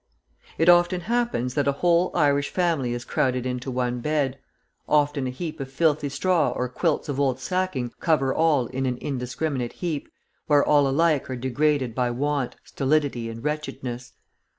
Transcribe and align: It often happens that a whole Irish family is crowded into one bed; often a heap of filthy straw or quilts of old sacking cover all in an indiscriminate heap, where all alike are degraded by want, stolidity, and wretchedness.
It 0.57 0.67
often 0.67 1.01
happens 1.01 1.53
that 1.53 1.67
a 1.67 1.73
whole 1.73 2.09
Irish 2.15 2.49
family 2.49 2.91
is 2.95 3.05
crowded 3.05 3.45
into 3.45 3.69
one 3.69 3.99
bed; 3.99 4.39
often 4.89 5.27
a 5.27 5.29
heap 5.29 5.59
of 5.59 5.71
filthy 5.71 6.09
straw 6.09 6.49
or 6.53 6.67
quilts 6.69 7.07
of 7.07 7.19
old 7.19 7.39
sacking 7.39 7.91
cover 7.99 8.33
all 8.33 8.65
in 8.65 8.87
an 8.87 8.97
indiscriminate 8.97 9.73
heap, 9.73 10.09
where 10.47 10.65
all 10.65 10.87
alike 10.87 11.29
are 11.29 11.35
degraded 11.35 11.93
by 11.93 12.09
want, 12.09 12.55
stolidity, 12.63 13.29
and 13.29 13.43
wretchedness. 13.43 14.13